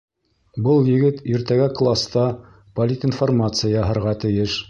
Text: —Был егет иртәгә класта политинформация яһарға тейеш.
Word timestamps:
—Был 0.67 0.79
егет 0.91 1.19
иртәгә 1.33 1.67
класта 1.81 2.25
политинформация 2.81 3.73
яһарға 3.77 4.19
тейеш. 4.25 4.59